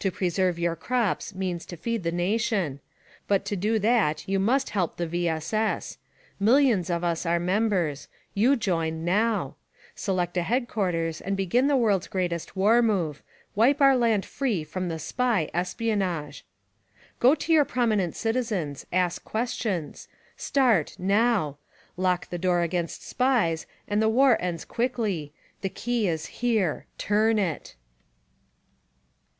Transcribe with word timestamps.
To 0.00 0.10
preserve 0.10 0.58
your 0.58 0.74
crops 0.74 1.32
means 1.32 1.64
to 1.66 1.76
feed 1.76 2.02
the 2.02 2.10
nation; 2.10 2.80
but 3.28 3.44
to 3.44 3.54
do 3.54 3.78
that 3.78 4.28
you 4.28 4.40
must 4.40 4.70
help 4.70 4.96
the 4.96 5.06
V. 5.06 5.28
S. 5.28 5.52
S. 5.54 5.98
Millions 6.40 6.90
of 6.90 7.04
us 7.04 7.24
are 7.24 7.38
members; 7.38 8.08
you 8.34 8.56
join— 8.56 9.04
NOW. 9.04 9.54
Select 9.94 10.36
a 10.36 10.42
headquarters 10.42 11.20
and 11.20 11.36
begin 11.36 11.68
the 11.68 11.76
world's 11.76 12.08
greatest 12.08 12.56
war 12.56 12.82
move— 12.82 13.22
wipe 13.54 13.80
our 13.80 13.96
land 13.96 14.26
free 14.26 14.64
from 14.64 14.88
the 14.88 14.98
SPY 14.98 15.48
espionage. 15.54 16.44
Go 17.20 17.36
to 17.36 17.52
your 17.52 17.64
prominent 17.64 18.16
citizens; 18.16 18.86
ask 18.92 19.22
questions; 19.22 20.08
start— 20.36 20.96
NOW! 20.98 21.58
Lock 21.96 22.26
the 22.28 22.38
door 22.38 22.62
against 22.62 23.06
SPIES 23.06 23.66
and 23.86 24.02
the 24.02 24.08
war 24.08 24.36
ends 24.40 24.64
quickly. 24.64 25.32
Tihe 25.62 25.74
key 25.74 26.08
is 26.08 26.26
here— 26.42 26.86
turn 26.98 27.38
it! 27.38 27.76